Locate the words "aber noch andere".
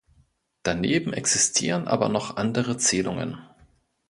1.87-2.75